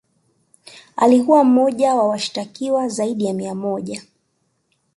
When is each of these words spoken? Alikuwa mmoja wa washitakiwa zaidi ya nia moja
Alikuwa 0.95 1.43
mmoja 1.43 1.95
wa 1.95 2.07
washitakiwa 2.07 2.87
zaidi 2.87 3.25
ya 3.25 3.33
nia 3.33 3.55
moja 3.55 4.03